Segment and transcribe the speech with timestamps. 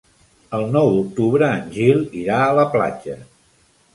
[0.59, 3.21] El nou d'octubre en Gil irà a la platja.